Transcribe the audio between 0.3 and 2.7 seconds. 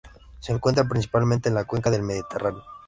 Se encuentra principalmente en la cuenca del Mediterráneo.